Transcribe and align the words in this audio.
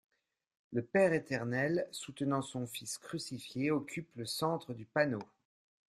Le 0.73 0.81
Père 0.83 1.13
Éternel, 1.13 1.87
soutenant 1.91 2.41
son 2.41 2.65
fils 2.65 2.97
crucifié, 2.97 3.69
occupe 3.69 4.09
le 4.15 4.25
centre 4.25 4.73
du 4.73 4.83
panneau. 4.87 5.21